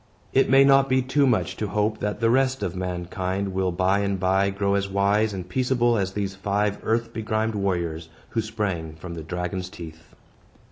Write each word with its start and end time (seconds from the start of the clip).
It 0.33 0.49
may 0.49 0.63
not 0.63 0.89
be 0.89 1.03
too 1.03 1.27
much 1.27 1.55
to 1.57 1.67
hope 1.67 1.99
that 1.99 2.21
the 2.21 2.31
rest 2.31 2.63
of 2.63 2.75
mankind 2.75 3.53
will 3.53 3.71
by 3.71 3.99
and 3.99 4.19
by 4.19 4.49
grow 4.49 4.73
as 4.73 4.89
wise 4.89 5.31
and 5.31 5.47
peaceable 5.47 5.95
as 5.95 6.13
these 6.13 6.33
five 6.33 6.79
earth 6.81 7.13
begrimed 7.13 7.53
warriors, 7.53 8.09
who 8.29 8.41
sprang 8.41 8.95
from 8.95 9.13
the 9.13 9.21
dragon's 9.21 9.69
teeth. 9.69 10.15